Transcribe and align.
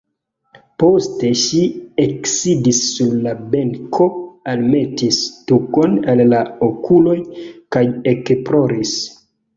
Poste 0.83 1.29
ŝi 1.41 1.59
eksidis 2.05 2.79
sur 2.85 3.11
la 3.27 3.33
benko, 3.51 4.07
almetis 4.55 5.21
tukon 5.53 5.97
al 6.15 6.25
la 6.33 6.41
okuloj 6.71 7.19
kaj 7.77 7.85
ekploris. 8.17 8.97